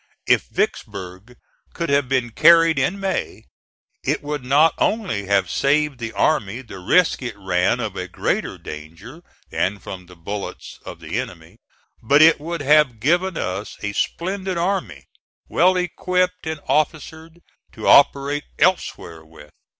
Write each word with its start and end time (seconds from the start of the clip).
If 0.25 0.45
Vicksburg 0.49 1.35
could 1.75 1.89
have 1.89 2.09
been 2.09 2.31
carried 2.31 2.79
in 2.79 2.99
May, 2.99 3.43
it 4.03 4.23
would 4.23 4.43
not 4.43 4.73
only 4.79 5.27
have 5.27 5.47
saved 5.47 5.99
the 5.99 6.11
army 6.13 6.63
the 6.63 6.79
risk 6.79 7.21
it 7.21 7.37
ran 7.37 7.79
of 7.79 7.95
a 7.95 8.07
greater 8.07 8.57
danger 8.57 9.21
than 9.51 9.77
from 9.77 10.07
the 10.07 10.15
bullets 10.15 10.79
of 10.87 11.01
the 11.01 11.19
enemy, 11.19 11.59
but 12.01 12.23
it 12.23 12.39
would 12.39 12.61
have 12.61 12.99
given 12.99 13.37
us 13.37 13.77
a 13.83 13.93
splendid 13.93 14.57
army, 14.57 15.05
well 15.47 15.77
equipped 15.77 16.47
and 16.47 16.59
officered, 16.67 17.39
to 17.73 17.87
operate 17.87 18.45
elsewhere 18.57 19.23
with. 19.23 19.51